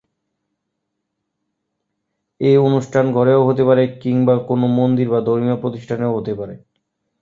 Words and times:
এ 2.41 2.51
অনুষ্ঠান 2.59 3.05
ঘরেও 3.13 3.41
হতে 3.47 3.63
পারে, 3.63 3.83
কিংবা 4.01 4.35
কোনো 4.49 4.65
মন্দির 4.79 5.07
বা 5.09 5.19
ধর্মীয় 5.21 5.57
প্রতিষ্ঠানেও 5.61 6.15
হতে 6.17 6.33
পারে। 6.35 6.55